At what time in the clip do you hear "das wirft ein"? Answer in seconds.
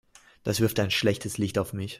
0.43-0.89